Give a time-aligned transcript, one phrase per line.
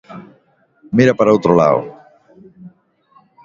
[0.97, 1.79] Mira para outro lado.